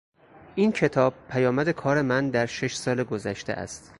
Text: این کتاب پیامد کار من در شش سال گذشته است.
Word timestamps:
این 0.55 0.71
کتاب 0.71 1.13
پیامد 1.29 1.69
کار 1.69 2.01
من 2.01 2.29
در 2.29 2.45
شش 2.45 2.75
سال 2.75 3.03
گذشته 3.03 3.53
است. 3.53 3.89